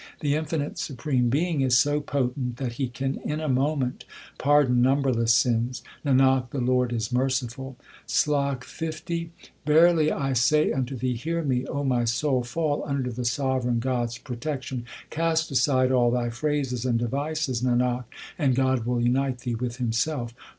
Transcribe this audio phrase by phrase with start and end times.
[0.21, 4.03] The infinite supreme Being is so potent, That He can in a moment
[4.39, 7.77] pardon numberless sins: Nanak, the Lord is merciful.
[8.07, 9.23] SLOK L
[9.67, 14.05] Verily I say unto thee, hear me, O my soul, fall under the sovereign God
[14.07, 18.05] s protection; Cast aside all thy phrases and devices, Nanak,
[18.39, 20.33] and God will unite thee with Himself.